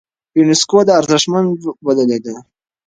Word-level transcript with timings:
يونسکو 0.37 0.79
دا 0.87 0.93
ارزښتمن 0.99 1.43
بللی 1.85 2.17
دی. 2.25 2.35